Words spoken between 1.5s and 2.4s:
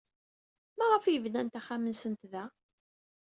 axxam-nsent